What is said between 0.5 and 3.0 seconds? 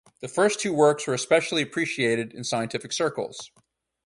two works were especially appreciated in scientific